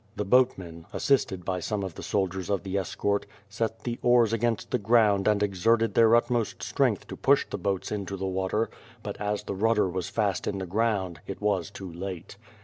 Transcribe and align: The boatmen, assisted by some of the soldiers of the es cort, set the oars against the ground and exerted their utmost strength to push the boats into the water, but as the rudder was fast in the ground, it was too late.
The 0.15 0.25
boatmen, 0.25 0.87
assisted 0.93 1.45
by 1.45 1.59
some 1.59 1.83
of 1.83 1.93
the 1.93 2.01
soldiers 2.01 2.49
of 2.49 2.63
the 2.63 2.75
es 2.75 2.95
cort, 2.95 3.27
set 3.49 3.83
the 3.83 3.99
oars 4.01 4.33
against 4.33 4.71
the 4.71 4.79
ground 4.79 5.27
and 5.27 5.43
exerted 5.43 5.93
their 5.93 6.15
utmost 6.15 6.63
strength 6.63 7.05
to 7.09 7.15
push 7.15 7.45
the 7.47 7.59
boats 7.59 7.91
into 7.91 8.17
the 8.17 8.25
water, 8.25 8.71
but 9.03 9.21
as 9.21 9.43
the 9.43 9.53
rudder 9.53 9.87
was 9.87 10.09
fast 10.09 10.47
in 10.47 10.57
the 10.57 10.65
ground, 10.65 11.19
it 11.27 11.39
was 11.39 11.69
too 11.69 11.93
late. 11.93 12.35